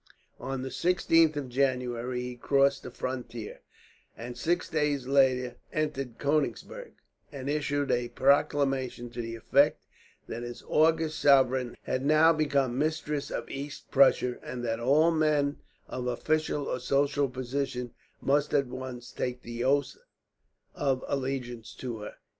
On 0.39 0.63
the 0.63 0.69
16th 0.69 1.35
of 1.35 1.47
January 1.47 2.21
he 2.21 2.35
crossed 2.35 2.81
the 2.81 2.89
frontier, 2.89 3.59
and 4.17 4.35
six 4.35 4.67
days 4.67 5.05
later 5.05 5.57
entered 5.71 6.17
Koenigsberg 6.17 6.93
and 7.31 7.47
issued 7.47 7.91
a 7.91 8.07
proclamation 8.09 9.11
to 9.11 9.21
the 9.21 9.35
effect 9.35 9.79
that 10.27 10.41
his 10.41 10.63
august 10.67 11.19
sovereign 11.19 11.77
had 11.83 12.03
now 12.03 12.33
become 12.33 12.79
mistress 12.79 13.29
of 13.29 13.47
East 13.47 13.91
Prussia, 13.91 14.39
and 14.41 14.65
that 14.65 14.79
all 14.79 15.11
men 15.11 15.59
of 15.87 16.07
official 16.07 16.67
or 16.67 16.79
social 16.79 17.29
position 17.29 17.93
must 18.21 18.55
at 18.55 18.65
once 18.65 19.11
take 19.11 19.43
the 19.43 19.63
oath 19.63 19.97
of 20.73 21.03
allegiance 21.07 21.75
to 21.75 21.99
her. 21.99 22.15